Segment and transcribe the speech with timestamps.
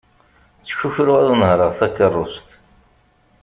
[0.61, 2.47] Ttkukruɣ ad nehreɣ takerrust.